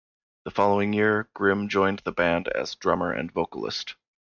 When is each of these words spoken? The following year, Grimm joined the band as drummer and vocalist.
The 0.45 0.49
following 0.49 0.93
year, 0.93 1.29
Grimm 1.35 1.69
joined 1.69 1.99
the 1.99 2.11
band 2.11 2.47
as 2.47 2.73
drummer 2.73 3.11
and 3.13 3.31
vocalist. 3.31 3.97